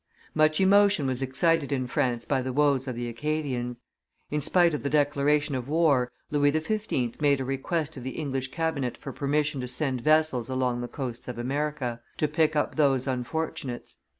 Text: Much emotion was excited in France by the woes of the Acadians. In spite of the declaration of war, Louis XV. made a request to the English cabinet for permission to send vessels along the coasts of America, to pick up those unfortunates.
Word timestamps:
Much 0.33 0.59
emotion 0.59 1.05
was 1.05 1.21
excited 1.21 1.71
in 1.71 1.85
France 1.85 2.25
by 2.25 2.41
the 2.41 2.51
woes 2.51 2.87
of 2.87 2.95
the 2.95 3.07
Acadians. 3.07 3.83
In 4.31 4.41
spite 4.41 4.73
of 4.73 4.81
the 4.81 4.89
declaration 4.89 5.53
of 5.53 5.69
war, 5.69 6.11
Louis 6.31 6.49
XV. 6.51 7.21
made 7.21 7.39
a 7.39 7.45
request 7.45 7.93
to 7.93 7.99
the 7.99 8.17
English 8.17 8.47
cabinet 8.49 8.97
for 8.97 9.13
permission 9.13 9.61
to 9.61 9.67
send 9.67 10.01
vessels 10.01 10.49
along 10.49 10.81
the 10.81 10.87
coasts 10.87 11.27
of 11.27 11.37
America, 11.37 12.01
to 12.17 12.27
pick 12.27 12.55
up 12.55 12.77
those 12.77 13.05
unfortunates. 13.05 13.97